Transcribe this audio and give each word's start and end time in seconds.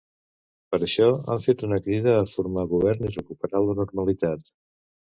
Per 0.71 0.79
això, 0.87 1.09
han 1.35 1.43
fet 1.43 1.61
una 1.69 1.79
crida 1.89 2.17
a 2.23 2.25
formar 2.33 2.67
govern 2.75 3.09
i 3.11 3.15
recuperar 3.15 3.65
la 3.71 3.81
normalitat. 3.85 4.55